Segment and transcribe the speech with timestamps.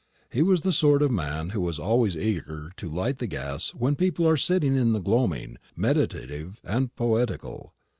[0.31, 3.95] He was the sort of man who is always eager to light the gas when
[3.95, 7.75] people are sitting in the gloaming, meditative and poetical.